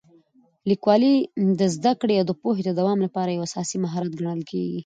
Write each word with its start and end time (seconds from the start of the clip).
لیکوالی 0.69 1.13
د 1.59 1.61
زده 1.75 1.91
کړې 2.01 2.15
او 2.17 2.25
پوهې 2.41 2.61
د 2.65 2.71
دوام 2.79 2.97
لپاره 3.05 3.29
یو 3.31 3.45
اساسي 3.49 3.77
مهارت 3.83 4.11
ګڼل 4.19 4.41
کېږي. 4.51 4.79